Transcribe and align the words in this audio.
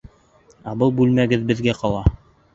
Ә 0.71 0.73
был 0.83 0.95
бүлмәгеҙ 1.01 1.45
беҙгә 1.53 1.77
ҡала. 1.85 2.03